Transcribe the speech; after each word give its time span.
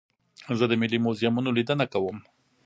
زه 0.59 0.65
د 0.67 0.73
ملي 0.81 0.99
موزیمونو 1.05 1.49
لیدنه 1.57 1.85
کوم. 1.93 2.17